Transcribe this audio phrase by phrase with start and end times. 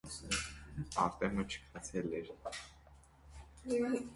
[1.03, 2.33] Արտեմը չքացել էր: